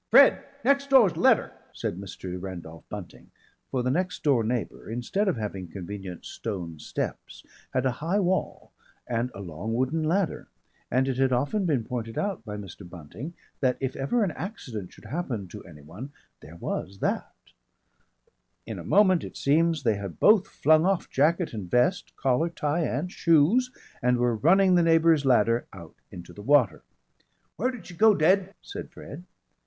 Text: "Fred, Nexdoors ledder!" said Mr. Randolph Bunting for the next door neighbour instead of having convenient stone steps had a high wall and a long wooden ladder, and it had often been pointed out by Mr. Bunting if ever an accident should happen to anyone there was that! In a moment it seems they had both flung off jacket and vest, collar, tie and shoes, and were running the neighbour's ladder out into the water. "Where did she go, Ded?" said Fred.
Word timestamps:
"Fred, 0.09 0.43
Nexdoors 0.65 1.13
ledder!" 1.15 1.51
said 1.73 1.95
Mr. 1.99 2.41
Randolph 2.41 2.85
Bunting 2.89 3.29
for 3.69 3.83
the 3.83 3.91
next 3.91 4.23
door 4.23 4.43
neighbour 4.43 4.89
instead 4.89 5.27
of 5.27 5.37
having 5.37 5.67
convenient 5.67 6.25
stone 6.25 6.79
steps 6.79 7.43
had 7.71 7.85
a 7.85 7.91
high 8.01 8.17
wall 8.19 8.71
and 9.05 9.29
a 9.35 9.41
long 9.41 9.75
wooden 9.75 10.01
ladder, 10.01 10.47
and 10.89 11.07
it 11.07 11.17
had 11.19 11.31
often 11.31 11.65
been 11.67 11.83
pointed 11.83 12.17
out 12.17 12.43
by 12.43 12.57
Mr. 12.57 12.89
Bunting 12.89 13.35
if 13.61 13.95
ever 13.95 14.23
an 14.23 14.31
accident 14.31 14.91
should 14.91 15.05
happen 15.05 15.47
to 15.49 15.61
anyone 15.65 16.11
there 16.39 16.55
was 16.55 16.97
that! 16.97 17.35
In 18.65 18.79
a 18.79 18.83
moment 18.83 19.23
it 19.23 19.37
seems 19.37 19.83
they 19.83 19.97
had 19.97 20.19
both 20.19 20.47
flung 20.47 20.83
off 20.83 21.11
jacket 21.11 21.53
and 21.53 21.69
vest, 21.69 22.15
collar, 22.15 22.49
tie 22.49 22.85
and 22.85 23.11
shoes, 23.11 23.69
and 24.01 24.17
were 24.17 24.35
running 24.35 24.73
the 24.73 24.81
neighbour's 24.81 25.25
ladder 25.25 25.67
out 25.71 25.93
into 26.09 26.33
the 26.33 26.41
water. 26.41 26.81
"Where 27.57 27.69
did 27.69 27.85
she 27.85 27.95
go, 27.95 28.15
Ded?" 28.15 28.55
said 28.63 28.89
Fred. 28.89 29.25